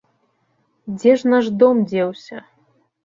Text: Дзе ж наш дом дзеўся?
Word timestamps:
Дзе 0.95 1.11
ж 1.23 1.33
наш 1.33 1.45
дом 1.65 1.85
дзеўся? 1.93 2.37